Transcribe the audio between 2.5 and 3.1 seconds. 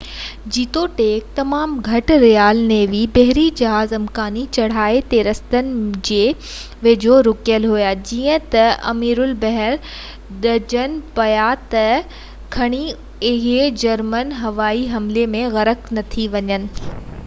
navy